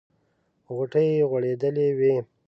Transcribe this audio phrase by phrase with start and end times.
[0.75, 2.13] غوټۍ یې غوړېدلې وې.